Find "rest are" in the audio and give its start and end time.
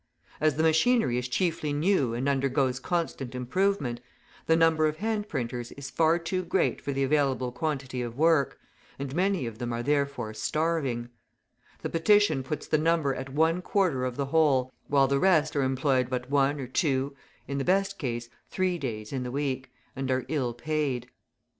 15.19-15.61